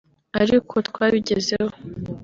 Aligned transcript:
ariko 0.41 0.73
twabigezeho 0.87 1.73